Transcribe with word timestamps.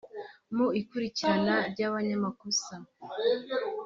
mu 0.55 0.67
ikurikirana 0.81 1.55
ry’ 1.71 1.79
abanyamakosa 1.89 2.73